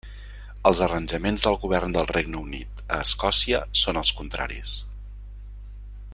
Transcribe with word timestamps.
Els 0.69 0.79
arranjaments 0.85 1.43
del 1.47 1.57
Govern 1.65 1.93
del 1.97 2.09
Regne 2.13 2.39
Unit 2.47 2.81
a 2.97 2.99
Escòcia 3.09 3.61
són 3.83 4.01
els 4.03 4.15
contraris. 4.23 4.73